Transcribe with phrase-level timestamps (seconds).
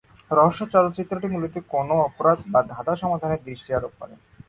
[0.31, 4.13] রহস্য চলচ্চিত্রগুলি মূলত কোনও অপরাধ বা ধাঁধা সমাধানে দৃষ্টি আরোপ করে।